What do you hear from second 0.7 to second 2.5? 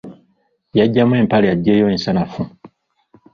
Yaggyamu empale eggyeyo ensanafu.